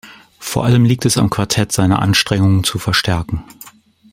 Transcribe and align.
Vor 0.39 0.65
allem 0.65 0.83
liegt 0.83 1.05
es 1.05 1.19
am 1.19 1.29
Quartett, 1.29 1.71
seine 1.71 1.99
Anstrengungen 1.99 2.63
zu 2.63 2.79
verstärken. 2.79 3.43